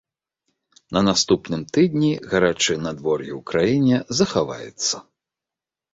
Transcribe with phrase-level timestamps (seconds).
[0.97, 4.95] На наступным тыдні гарачае надвор'е ў краіне захаваецца.